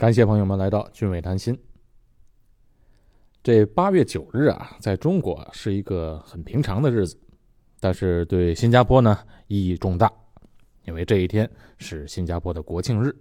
[0.00, 1.54] 感谢朋友们来到俊伟谈心。
[3.42, 7.20] 这八月九日啊，在中国是一个很平常的日子，
[7.80, 10.10] 但是对新加坡呢意义重大，
[10.86, 13.14] 因为这一天是新加坡的国庆日。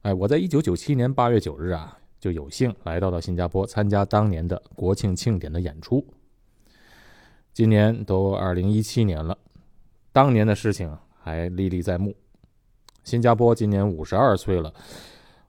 [0.00, 6.02] 哎，我在一九九七年八月九日啊，就有幸来到了新加坡参加当年的国庆庆典的演出。
[7.52, 9.36] 今年都二零一七年了，
[10.12, 12.16] 当年的事情还历历在目。
[13.06, 14.74] 新加坡今年五十二岁了，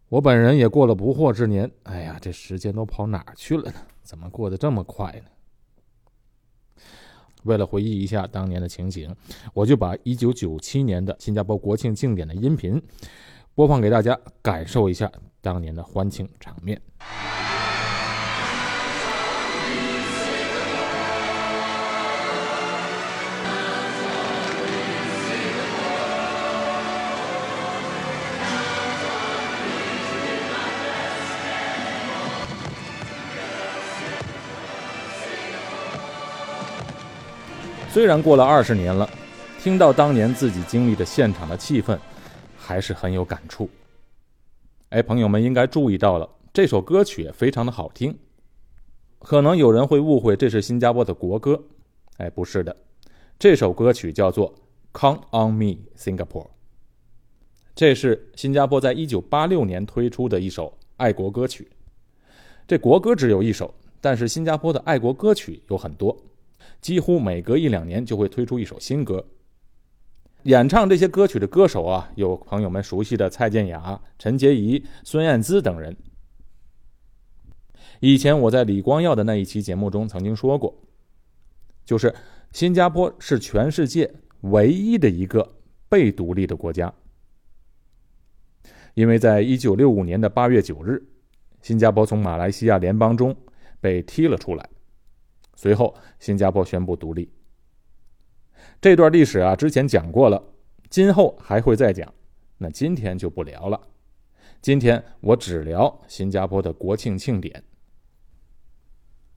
[0.09, 1.69] 我本人也过了不惑之年。
[1.83, 3.79] 哎呀，这时间都跑哪去了呢？
[4.03, 6.83] 怎么过得这么快呢？
[7.45, 9.11] 为了回忆一下当年的情景，
[9.55, 12.79] 我就把一九九七年的新加坡国庆庆典的音频
[13.55, 15.11] 播放给大家，感受一下
[15.41, 16.79] 当年的欢庆场面。
[37.97, 39.09] 虽然过了二十年了，
[39.59, 41.97] 听到当年自己经历的现场的气氛，
[42.55, 43.67] 还是很有感触。
[44.89, 48.15] 哎，朋友们应该注意到了，这首歌曲非常的好听。
[49.17, 51.59] 可能有人会误会这是新加坡的国歌，
[52.17, 52.77] 哎，不是的，
[53.39, 54.53] 这首歌曲叫做
[54.99, 56.45] 《Count on Me, Singapore》。
[57.73, 61.67] 这是新加坡在一九八六年推出的一首爱国歌曲。
[62.67, 66.15] 这国歌只有一首，但是新加坡的爱国歌曲有很多。
[66.81, 69.25] 几乎每隔一两年就会推出一首新歌。
[70.43, 75.97] 演唱这些歌曲的歌手啊，有朋友们熟悉的蔡健雅、陈洁仪、孙燕姿等人。
[77.99, 80.73] 以前我在李光耀的那一期节目中曾经说过，
[81.83, 82.13] 就是
[82.53, 85.55] 新加坡是全世界唯一的一个
[85.89, 86.93] 被独立的国家，
[88.93, 91.03] 因为在一九六五年的八月九日，
[91.61, 93.35] 新加坡从马来西亚联邦中
[93.81, 94.69] 被踢了出来。
[95.57, 97.31] 随后，新加坡宣布独立。
[98.79, 100.41] 这段历史啊，之前讲过了，
[100.87, 102.13] 今后还会再讲。
[102.59, 103.81] 那今天就不聊了。
[104.61, 107.63] 今天我只聊新加坡的国庆庆典。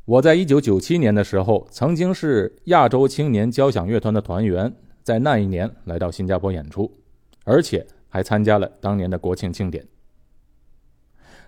[0.04, 7.00] 我在一九九七年的时候，曾经是亚洲青年交响乐团的团员，在那一年来到新加坡演出，
[7.44, 9.86] 而且还参加了当年的国庆庆典。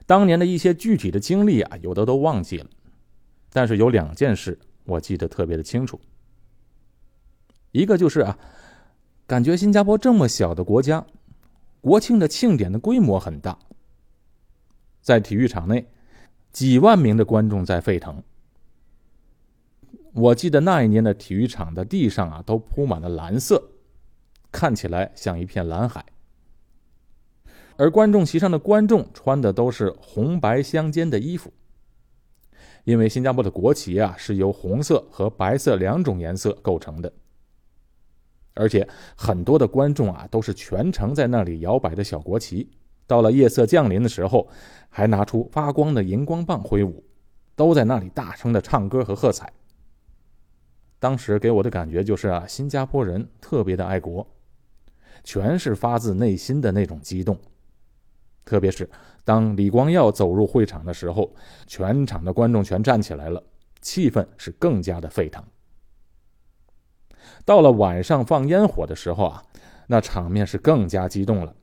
[0.07, 2.67] 当年的一些具体的经历啊，有的都忘记了。
[3.53, 6.01] 但是有两件事我记得特别的清楚，
[7.71, 8.39] 一个就是啊，
[9.27, 11.07] 感觉新加坡这么小的国家，
[11.81, 13.59] 国庆的庆典的规模很大，
[15.01, 15.87] 在体育场内，
[16.51, 18.23] 几万名的观众在沸腾。
[20.15, 23.71] 我记得那一年的体育场的地上啊，都铺满了蓝色，
[24.51, 26.05] 看起来像一片蓝海，
[27.77, 31.53] 而观众席上的观众穿的都是红白相间的衣服。
[32.85, 37.13] 因为新加坡的国旗啊是由红色和白色两种颜色构成的，
[38.55, 42.69] 而且很多的观众啊都是全程在那里摇摆的小国旗。
[43.07, 44.49] 到了夜色降临的时候，
[44.89, 47.05] 还拿出发光的荧光棒挥舞，
[47.55, 49.53] 都在那里大声的唱歌和喝彩。
[50.99, 54.27] 当时给我的感觉就是啊，新加坡人特别的爱国，
[55.25, 57.39] 全是发自内心的那种激动。
[58.45, 58.89] 特别是
[59.25, 61.35] 当李光耀走入会场的时候，
[61.67, 63.43] 全场的观众全站起来了，
[63.81, 65.43] 气氛是更加的沸腾。
[67.45, 69.45] 到了晚上放烟火的时候啊，
[69.87, 71.55] 那场面是更加激动了。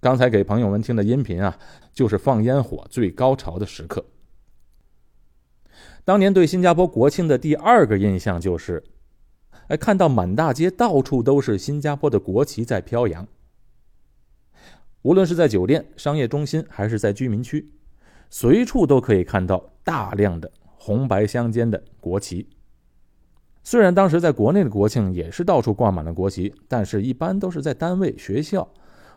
[0.00, 1.58] 刚才给朋友们听的音频啊，
[1.92, 4.04] 就是放烟火最高潮的时刻。
[6.04, 8.82] 当年对新加坡国庆的第二个印象就是，
[9.66, 13.26] 哎，看到满大街到处都是新加坡的国旗在飘扬。
[15.02, 17.70] 无论是在酒店、商业中心，还是在居民区，
[18.30, 22.48] 随处都可以看到大量的红白相间的国旗。
[23.62, 28.66] 虽然当时在国内的国庆也是到处挂满了国旗，但是一般都是在单位、学校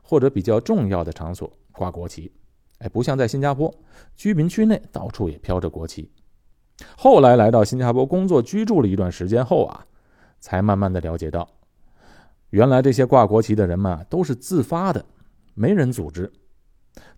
[0.03, 2.31] 或者比较重要的场所挂国旗。
[2.80, 3.74] 哎，不像在新加坡，
[4.16, 6.12] 居民区内到处也飘着国旗。
[6.98, 9.86] 后来来到新加坡工作居住了一段时间后啊，
[10.39, 11.48] 才慢慢的了解到，
[12.50, 15.06] 原来这些挂国旗的人们都是自发的。
[15.53, 16.31] 没人组织，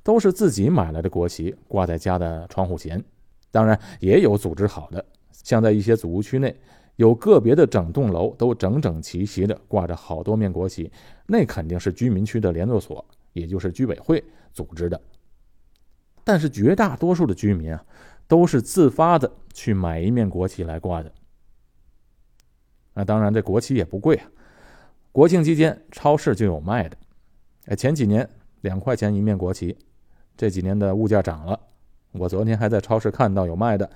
[0.02, 3.04] 都是自己买来的国旗挂在家的窗户前。
[3.52, 6.56] 当然，也有组织好的，像在一些祖屋区内，
[6.96, 10.92] 有个别的整栋楼都整整齐齐的挂着好多面国旗，
[11.28, 15.00] 那肯定是居民区的联络所，也就是居委会组织的。
[16.24, 17.86] 但是绝大多数的居民啊，
[18.28, 21.12] 都是自发的去买一面国旗来挂的。
[22.94, 24.26] 那当然，这国旗也不贵啊，
[25.12, 26.98] 国庆期间超市就有卖的。
[27.66, 28.30] 哎，前几年
[28.62, 29.78] 两块钱一面国旗。
[30.36, 31.60] 这几年的物价涨了，
[32.12, 33.88] 我昨天还在超市看到有卖的，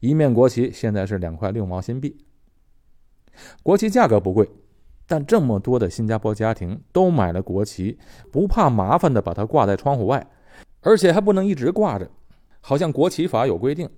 [0.00, 2.16] 一面国旗现在是两块六毛新币。
[3.62, 4.46] 国旗价格不贵，
[5.06, 7.98] 但这么多的新加坡家庭都买了国旗，
[8.30, 10.26] 不怕麻烦的把它挂在窗户外，
[10.82, 12.10] 而且还不能一直挂着，
[12.60, 13.88] 好像国旗法有规定，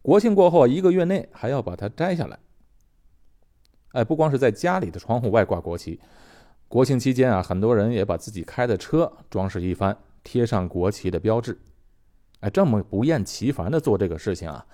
[0.00, 2.38] 国庆过后一个月内还要把它摘下来。
[3.92, 6.00] 哎，不光是在家里的窗户外挂国旗，
[6.68, 11.58] 国庆期间啊，很多人也把自己开的车装饰一番，贴上国旗的标志。
[12.40, 14.64] 哎，这么不厌其烦的做这个事情啊。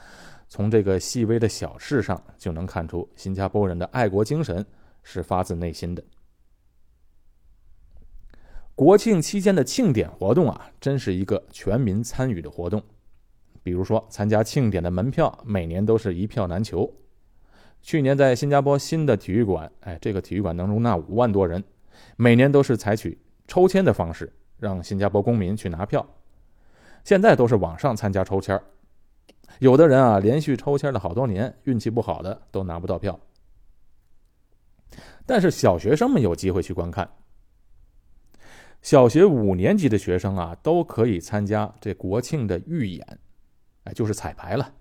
[0.48, 4.66] 从这个细微的小事上就能看出，新加坡人的爱国精神
[5.02, 6.02] 是发自内心的。
[8.74, 12.82] 国庆期间的庆典活动啊，真是一个全民参与的活动。
[13.62, 16.92] 比如说，参加庆典的门票每年都是一票难求。
[17.80, 21.62] 去年在新加坡新的体育馆，哎，这个体育馆能容纳五万多人，
[22.16, 26.06] 每年都是采取抽签的方式让新加坡公民去拿票。
[27.04, 28.60] 现在都是网上参加抽签
[29.58, 33.20] 有的人啊，连续抽签了好多年，运气不好的都拿不到票。
[35.26, 37.08] 但是小学生们有机会去观看。
[38.82, 43.18] 小学五年级的学生啊，都可以参加这国庆的预演，
[43.84, 44.72] 哎，就是彩排了。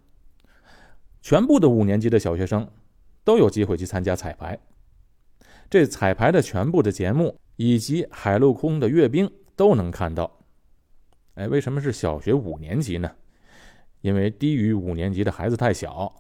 [1.22, 2.70] 全部的五年级的小学生
[3.24, 4.60] 都有机会去参加彩排。
[5.74, 10.30] 这彩排的全部的节目以及海陆空的阅兵都能看到。
[11.34, 13.10] 哎，为什么是小学五年级呢？
[14.02, 16.14] 因为低于五年级的孩子太小，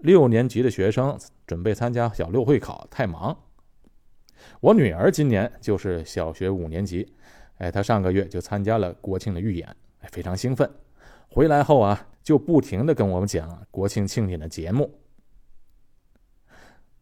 [0.00, 3.34] 六年级的学生准备参加小六会考太忙。
[4.60, 7.10] 我女儿今年就是小学五年级，
[7.56, 9.66] 哎，她上个月就参加了国庆的预演，
[10.00, 10.70] 哎，非常兴奋。
[11.30, 15.00] 回来后啊，就不停的跟我们讲国庆庆典的节目。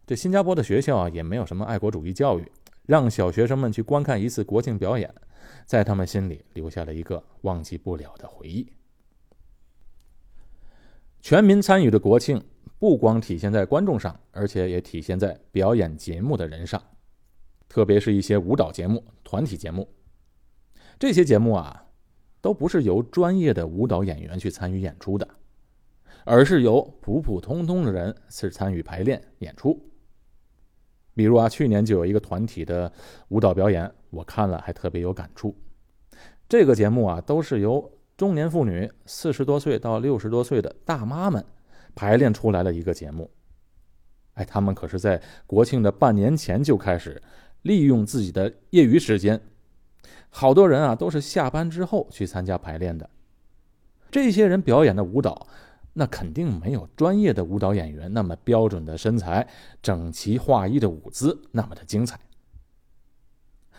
[0.06, 2.52] 这新加坡的学校啊，也没有什么爱国主义教育，
[2.84, 5.12] 让小学生们去观看一次国庆表演，
[5.66, 8.70] 在他们心里留下了一个忘记不了的回忆。
[11.20, 12.40] 全民参与的国庆，
[12.78, 16.80] 不光体现在观众上，而且也体现在表演节目的人上，
[17.68, 19.92] 特别是一些舞蹈节目、团体节目。
[21.00, 21.84] 这些节目啊，
[22.40, 25.28] 都不是由专业的舞蹈演员去参与演出的，
[26.24, 29.82] 而是由普普通通的人是参与排练演出。
[31.16, 32.92] 比如啊，去年就有一个团体的
[33.30, 35.52] 舞蹈表演，我看了还特别有感触。
[36.48, 37.90] 这个节目啊，都是由。
[38.16, 41.44] 中年妇女，四十多岁到六十多岁的大妈们，
[41.94, 43.30] 排练出来的一个节目。
[44.32, 47.20] 哎，他们可是在国庆的半年前就开始，
[47.60, 49.38] 利用自己的业余时间，
[50.30, 53.10] 好多人啊都是下班之后去参加排练的。
[54.10, 55.46] 这些人表演的舞蹈，
[55.98, 59.48] 那肯定没有专业的舞蹈演员那么标准的身材、
[59.80, 62.20] 整齐划一的舞姿那么的精彩。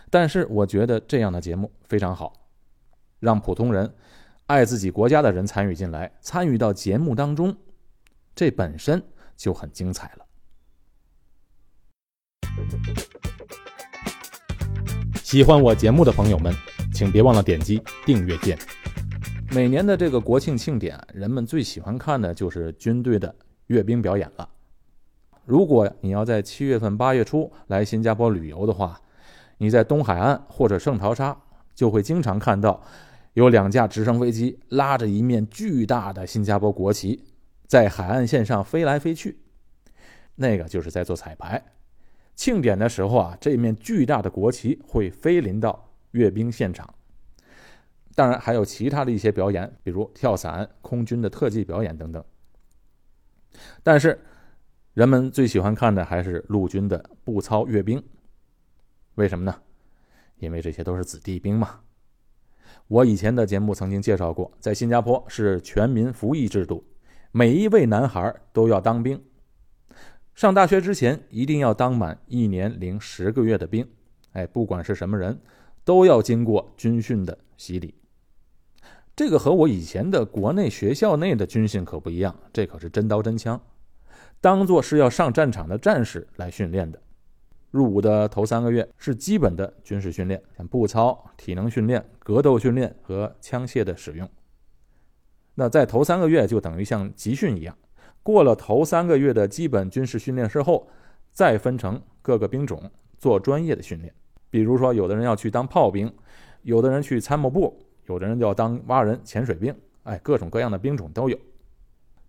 [0.10, 2.34] 但是我觉得这样的节目非常好，
[3.20, 3.94] 让普通人。
[4.48, 7.56] 爱自己国家的人参与进来，参与到节目当中，
[8.34, 9.04] 这本身
[9.36, 10.26] 就很精彩了。
[15.22, 16.52] 喜欢我节目的朋友们，
[16.94, 18.58] 请别忘了点击订阅键。
[19.52, 23.34] 每年的这个国庆庆典，人们最喜欢看的就是军队的
[23.68, 24.48] 阅兵表演了。
[25.46, 29.00] 如果你要在七月份、八月初来新加坡旅游的话，
[29.58, 31.36] 你在东海岸或者圣淘沙
[31.74, 32.84] 就会经常看到。
[33.34, 37.24] 有两架直升飞机拉着一面巨大的新加坡国旗，
[37.68, 39.38] 在海岸线上飞来飞去，
[40.36, 41.64] 那个就是在做彩排。
[42.36, 46.92] 庆典的时候啊，这面巨大的国旗会飞临到阅兵现场。
[48.18, 52.24] 当然还有其他的一些表演，比如跳伞、空军的特技表演等等。
[53.84, 54.20] 但是，
[54.96, 58.04] 人们最喜欢看的还是陆军的步操阅兵。
[59.14, 59.62] 为什么呢？
[60.40, 61.82] 因为这些都是子弟兵嘛。
[62.88, 66.84] 我以前的节目曾经介绍过，在新加坡是全民服役制度，
[67.32, 69.24] 每一位男孩都要当兵。
[70.34, 73.88] 上大学之前一定要当满一年零十个月的兵，
[74.32, 75.40] 哎，不管是什么人，
[75.84, 77.94] 都要经过军训的洗礼。
[79.18, 83.60] 这个和我以前的国内学校内的军训可不一样，这可是真刀真枪，
[84.40, 87.02] 当做是要上战场的战士来训练的。
[87.72, 94.30] 入伍的头三个月是基本的军事训练，像步操、体能训练、格斗训练和枪械的使用。
[95.56, 97.76] 那在头三个月就等于像集训一样。
[98.22, 100.88] 过了头三个月的基本军事训练之后，
[101.32, 102.80] 再分成各个兵种
[103.18, 104.14] 做专业的训练。
[104.52, 106.14] 比如说，有的人要去当炮兵，
[106.62, 109.74] 有的人去参谋部，有的人就要当蛙人、潜水兵。
[110.04, 111.40] 哎，各种各样的兵种都有。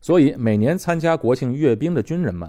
[0.01, 2.49] 所以每年参加国庆阅兵的军人们。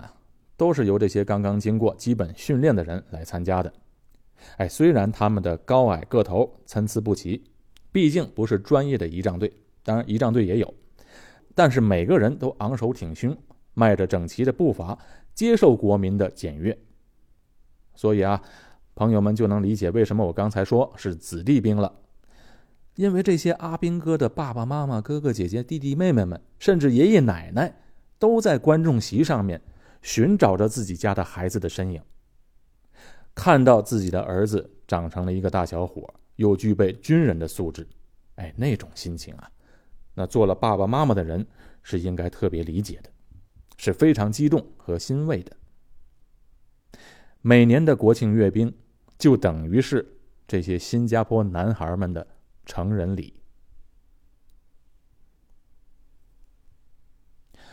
[0.60, 3.72] 都是由这些刚刚经过基本训练的人来参加的。
[4.58, 7.42] 哎，虽然他们的高矮个头参差不齐，
[7.94, 9.50] 毕竟不是专业的仪仗队，
[9.86, 10.74] 当然仪仗队也有，
[11.56, 13.34] 但是每个人都昂首挺胸，
[13.74, 15.00] 迈着整齐的步伐，
[15.34, 16.78] 接受国民的检阅。
[17.96, 18.42] 所以啊，
[18.96, 21.90] 朋友们就能理解为什么我刚才说是子弟兵了，
[23.00, 27.74] 因为这些阿兵哥的爸爸妈妈、哥哥姐姐、弟弟妹妹们，甚至爷爷奶奶，
[28.18, 29.62] 都在观众席上面
[30.02, 32.02] 寻找着自己家的孩子的身影。
[33.34, 37.88] 看到自己的儿子长成了一个大小伙，又具备军人的素质，
[38.36, 39.50] 哎，那种心情啊，
[40.16, 41.48] 那做了爸爸妈妈的人
[41.82, 43.10] 是应该特别理解的，
[43.78, 45.56] 是非常激动和欣慰的。
[47.42, 48.74] 每年的国庆阅兵，
[49.18, 50.06] 就等于是
[50.46, 52.28] 这些新加坡男孩们的
[52.70, 53.34] 成人礼。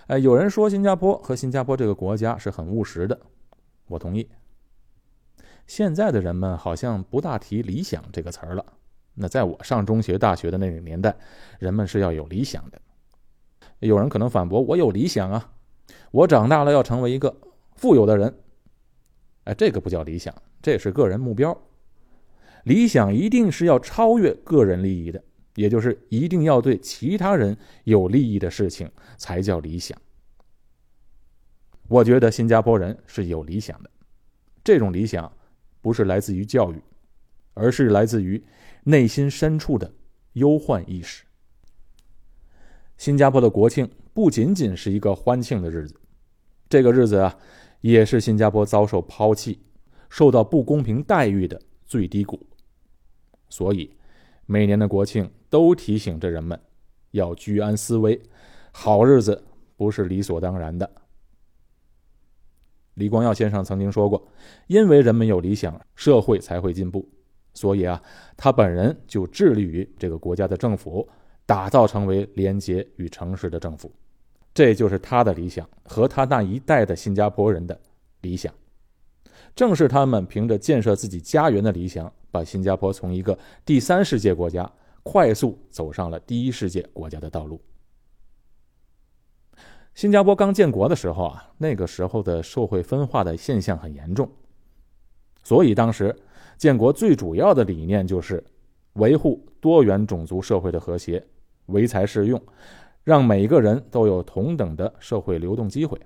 [0.06, 3.20] 哎，有人说新加坡和新加坡这个国家是很务实的，
[3.88, 4.26] 我同意。
[5.66, 8.64] 现在的人们好像不大提理想这个词儿了。
[9.14, 11.14] 那在我上中学、大学的那个年代，
[11.58, 12.80] 人们是要有理想的。
[13.80, 15.52] 有人可能反驳：“我有理想啊，
[16.10, 17.36] 我长大了要成为一个
[17.74, 18.38] 富有的人。”
[19.44, 21.56] 哎，这个不叫理想，这是个人目标。
[22.66, 25.22] 理想一定是要超越个人利益的，
[25.54, 29.96] 也就是一定要对其他人有利益的事情才叫理想。
[31.88, 33.90] 我觉得新加坡人是有理想的，
[34.62, 35.32] 这种理想。
[35.80, 36.82] 不是来自于教育，
[37.54, 38.44] 而是来自于
[38.82, 39.94] 内心深处的
[40.32, 41.22] 忧患意识。
[42.96, 45.94] 新加坡的国庆不仅仅是一个欢庆的日子，
[46.68, 47.38] 这个日子啊，
[47.82, 49.60] 也是新加坡遭受抛弃、
[50.10, 52.44] 受到不公平待遇的最低谷。
[53.56, 53.90] 所以，
[54.44, 56.60] 每年的国庆都提醒着人们
[57.12, 58.20] 要居安思危，
[58.70, 59.42] 好日子
[59.78, 60.90] 不是理所当然的。
[62.92, 64.28] 李光耀先生曾经说过
[64.68, 67.08] ：“因为人们有理想，社会才会进步。”
[67.54, 68.02] 所以啊，
[68.36, 71.08] 他本人就致力于这个国家的政府
[71.46, 73.90] 打造成为廉洁与诚实的政府。
[74.52, 77.80] 这就是他的理想和他那一代的新加坡人的
[78.20, 78.52] 理想。
[79.54, 84.70] 正是他们凭着建设自己家园的理想，把新加坡从一个第三世界国家
[85.02, 87.58] 快速走上了第一世界国家的道路。
[89.94, 94.30] 新加坡刚建国的时候啊，那个时候的社会分化的现象很严重，
[95.42, 96.14] 所以当时
[96.58, 98.44] 建国最主要的理念就是
[98.94, 101.24] 维护多元种族社会的和谐，
[101.66, 102.38] 唯才是用，
[103.02, 105.98] 让每个人都有同等的社会流动机会。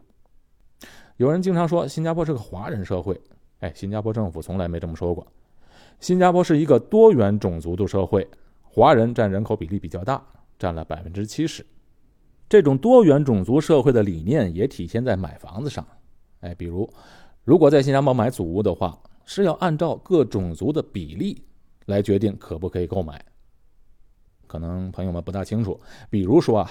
[1.17, 3.21] 有人经常说新加坡是个华人社会，
[3.59, 5.27] 哎，新加坡政府从来没这么说过。
[6.01, 8.27] 新加坡是一个多元种族的社会，
[8.63, 10.23] 华人占人口比例比较大，
[10.59, 11.65] 占了百分之七十。
[12.49, 15.87] 这种多元种族社会的理念也体现在买房子上，
[16.41, 16.91] 哎，比如，
[17.45, 21.45] 如果在新加坡买祖屋的话，是要按照各种族的比例
[21.85, 23.23] 来决定可不可以购买。
[24.47, 25.79] 可能朋友们不大清楚，
[26.09, 26.71] 比如说啊，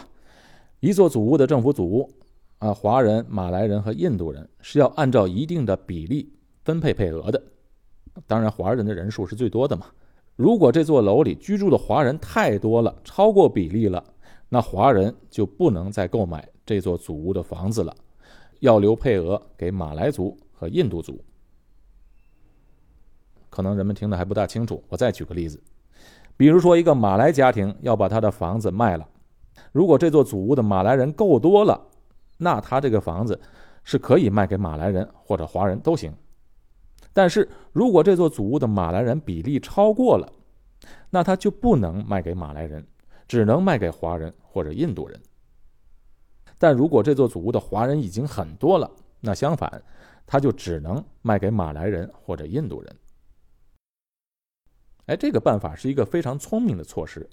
[0.79, 2.12] 一座祖屋的政府祖屋
[2.57, 6.33] 啊，华人、马来人和印度人是要按照一定的比例
[6.65, 7.41] 分配配额的，
[8.28, 9.88] 当然华人的人数是最多的嘛。
[10.36, 14.04] 如果这座楼里居住的华人太多了，超过比例了。
[14.48, 17.96] 那华人就不能再购买这座祖屋的房子了，
[18.62, 21.24] 要留配额给马来族和印度族。
[23.50, 25.62] 可能人们听得还不大清楚，我再举个例子，
[26.36, 29.08] 比如说一个马来家庭要把他的房子卖了，
[29.72, 31.80] 如果这座祖屋的马来人够多了，
[32.38, 33.39] 那他这个房子
[33.84, 36.13] 是可以卖给马来人或者华人都行。
[37.13, 40.32] 但是如果这座祖屋的马来人比例超过了，
[41.10, 42.86] 那他就不能卖给马来人。
[43.28, 45.22] 只能卖给华人或者印度人，
[46.58, 48.89] 但如果这座祖屋的华人已经很多了，
[49.22, 49.84] 那相反，
[50.25, 52.96] 他就只能卖给马来人或者印度人。
[55.06, 57.30] 哎，这个办法是一个非常聪明的措施。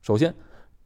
[0.00, 0.32] 首先，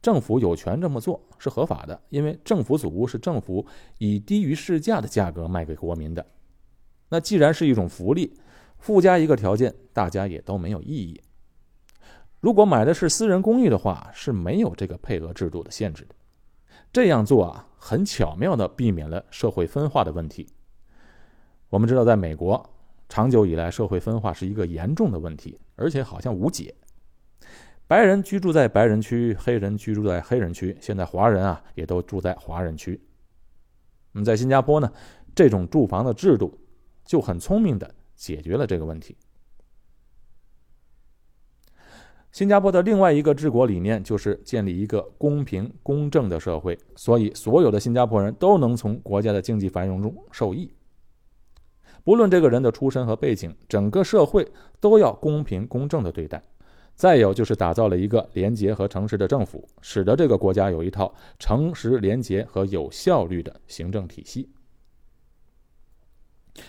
[0.01, 3.63] 政府有权这么做是合法的，因为政府祖屋是政府
[3.99, 6.25] 以低于市价的价格卖给国民的。
[7.09, 8.37] 那既然是一种福利，
[8.77, 11.21] 附加一个条件，大家也都没有异议。
[12.39, 16.15] 如果买的是私人公寓的话，是没有这个配额制度的限制的。
[16.93, 20.47] 这样做啊，很巧妙的避免了社会分化的问题。
[21.69, 22.69] 我们知道，在美国，
[23.09, 26.73] 长久以来社会分化是一个严重的问题，而且好像无解。
[27.87, 32.99] 白人居住在白人区，黑人居住在黑人区，现在华人啊也都住在华人区。
[34.11, 34.91] 那么在新加坡呢，
[35.35, 36.57] 这种住房的制度
[37.05, 39.15] 就很聪明的解决了这个问题。
[42.31, 50.69] 新加坡的另外一个治国理念就是建立一个公平公正的社会，所以所有的新加坡人都能从国家的经济繁荣中受益。
[52.03, 56.43] 不论这个人的出身和背景，整个社会都要公平公正的对待。
[56.93, 64.49] 再有就是打造了一个廉洁和诚实的政府，使得这个国家有一套诚实、廉洁和有效率的行政体系。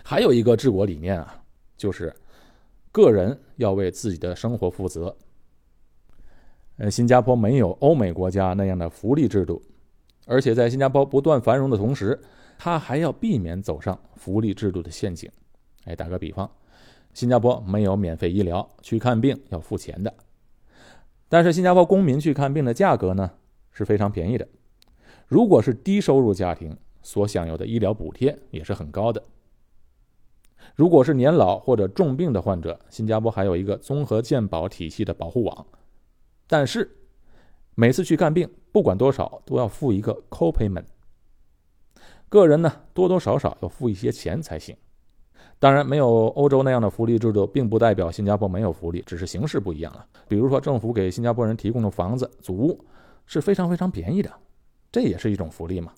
[0.03, 1.43] 还有一个治国理念啊，
[1.77, 2.15] 就是
[2.93, 5.17] 个人要为自己的生活负责。
[6.79, 9.63] 呃，新加坡没有欧美国家那样的福利制度，
[10.27, 12.21] 而且在新加坡不断繁荣的同时，
[12.59, 15.31] 它还要避免走上福利制度的陷阱。
[15.85, 16.51] 哎，打个比方，
[17.15, 20.13] 新加坡没有免费医疗，去看病要付钱的。
[21.29, 23.31] 但是新加坡公民去看病的价格呢
[23.73, 24.47] 是非常便宜的。
[25.27, 29.23] 如果是低收入家庭，所享有的医疗补贴也是很高的。
[30.75, 35.67] 如果是年老或者重病的患者，新加坡还有一个综合健保体系的保护网。
[36.47, 36.91] 但是，
[37.75, 40.85] 每次去看病，不管多少，都要付一个 copayment。
[42.29, 44.77] 个人呢，多多少少要付一些钱才行。
[45.59, 50.07] 当然，没有欧洲那样的福利制度，并不代表新加坡没有福利，只是形式不一样了。
[50.29, 52.85] 比如说，政府给新加坡人提供的房子、祖屋
[53.25, 54.31] 是非常非常便宜的，
[54.93, 55.93] 这也是一种福利嘛。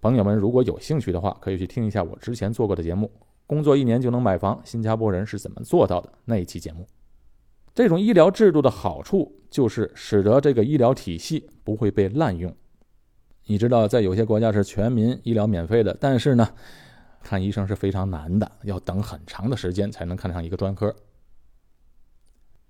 [0.00, 3.10] 朋友们，如果有兴趣的话，可以去听一下我之前做过的节目
[3.46, 6.86] 《工作一年就能买房，新加坡人是怎么做到的》那一期节目。
[7.74, 12.54] 这种医疗制度的好处就是使得这个医疗体系不会被滥用。
[13.44, 16.48] 你知道，在有些国家是全民医疗免费的，但是呢，
[17.22, 20.94] 看医生是非常难的，要等很长的时间才能看上一个专科。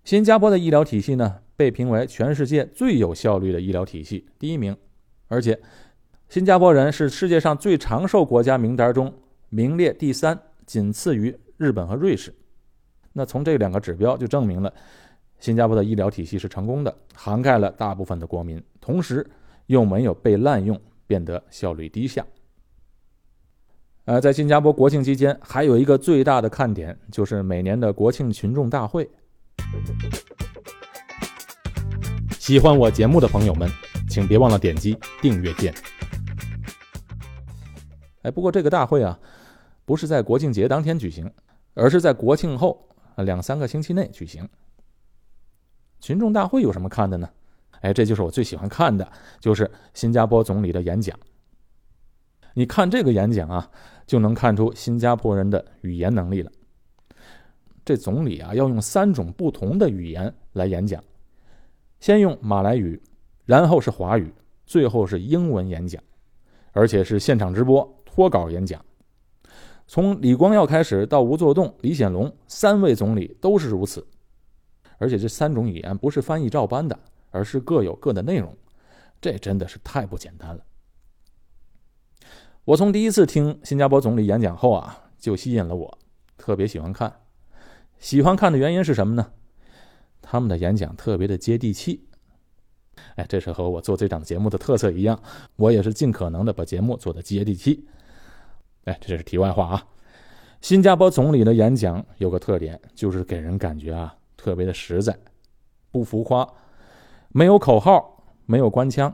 [0.04, 4.76] 新加坡的医疗体系呢，被评为全世界最有效率的医疗体系第一名，
[5.28, 5.58] 而且
[6.28, 9.14] 新加坡人是世界上最长寿国家名单中
[9.48, 12.34] 名列第三，仅次于日本和瑞士。
[13.12, 14.70] 那从这两个指标就证明了，
[15.38, 19.26] 新加坡的医疗体系是成功的，涵盖了大部分的国民，同时
[19.66, 22.26] 又没有被滥用，变得效率低下。
[24.04, 29.08] 呃，在新加坡国庆期间，还有一个最大的看点就是每年的国庆群众大会。
[32.38, 33.68] 喜欢我节目的朋友们，
[34.08, 35.74] 请别忘了点击订阅键。
[38.22, 39.18] 哎，不过这个大会啊，
[39.86, 41.32] 不是在国庆节当天举行，
[41.72, 42.86] 而是在国庆后。
[43.24, 44.46] 两三个星期内举行
[46.00, 47.26] 群众大会有什么看的呢？
[47.80, 51.18] 哎，这就是我最喜欢看的，就是新加坡总理的演讲。
[52.52, 53.70] 你看这个演讲啊，
[54.06, 56.52] 就能看出新加坡人的语言能力了。
[57.86, 61.02] 这总理啊，要用三种不同的语言来演讲，
[62.00, 63.00] 先用马来语，
[63.46, 64.30] 然后是华语，
[64.66, 66.02] 最后是英文演讲，
[66.72, 68.84] 而且是现场直播脱稿演讲。
[69.86, 74.06] 从李光耀开始到吴作栋、李显龙三位总理都是如此，
[74.98, 76.98] 而且这三种语言不是翻译照搬的，
[77.30, 78.56] 而是各有各的内容，
[79.20, 80.64] 这真的是太不简单了。
[82.64, 85.98] 我从第一次听新加坡总理演讲后啊，就吸引了我，
[86.36, 87.20] 特别喜欢看。
[88.00, 89.30] 喜欢看的原因是什么呢？
[90.20, 92.08] 他们的演讲特别的接地气。
[93.14, 95.22] 哎，这是和我做这档节目的特色一样，
[95.54, 97.86] 我也是尽可能的把节目做的接地气。
[98.86, 99.86] 哎，这是题外话啊。
[100.60, 105.16] 新加坡总理的演讲有个特点，就是给人感觉啊特别的实在，
[105.90, 106.48] 不浮夸，
[107.28, 109.12] 没有口号，没有官腔，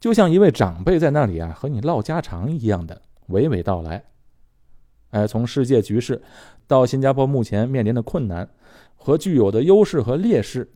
[0.00, 4.04] 就像一位长辈在那里啊和你唠家常一样的娓娓道来。
[5.10, 6.20] 哎，从世界局势
[6.66, 8.48] 到新加坡目前面临的困难
[8.96, 10.70] 和具有的优势和劣势，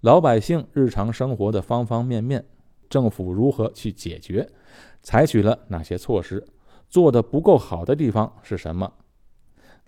[0.00, 2.44] 老百姓日常生活的方方面面，
[2.90, 4.48] 政府如何去解决，
[5.02, 6.44] 采取了哪些措施？
[6.88, 8.92] 做的不够好的地方是什么？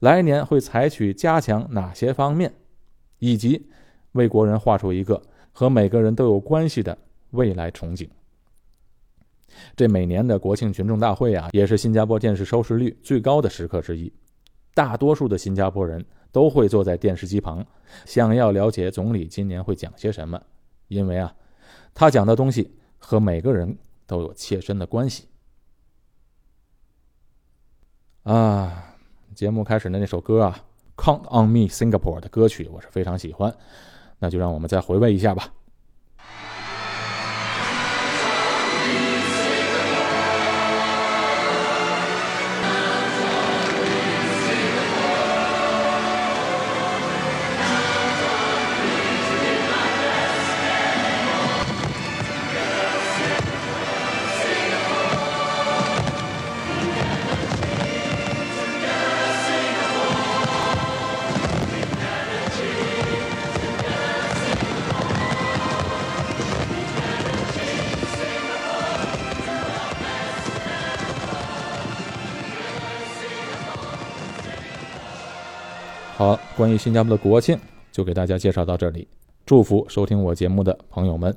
[0.00, 2.52] 来年会采取加强哪些方面，
[3.18, 3.68] 以及
[4.12, 6.96] 为国人画出一个和每个人都有关系的
[7.32, 8.08] 未来憧憬。
[9.76, 14.12] 这每年的国庆群众大会啊，也是新加坡电视收视率最高的时刻之一。
[14.72, 17.66] 大多数的新加坡人都会坐在电视机旁，
[18.06, 20.40] 想要了解总理今年会讲些什么，
[20.88, 21.34] 因为啊，
[21.92, 25.24] 他讲的东西和每个人都有切身的关系。
[28.22, 28.84] 啊，
[29.34, 30.60] 节目开始的那首歌啊，
[31.02, 33.54] 《Count on Me Singapore》的歌曲，我是非常喜欢，
[34.18, 35.48] 那就让我们再回味一下吧。
[76.60, 77.58] 关于新加坡的国庆，
[77.90, 79.08] 就给大家介绍到这里。
[79.46, 81.34] 祝福收听我节目的朋友们，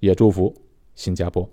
[0.00, 0.50] 也祝福
[0.94, 1.46] 新加坡。